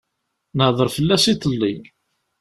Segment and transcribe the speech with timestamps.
[0.57, 1.75] Nehder fell-as iḍelli.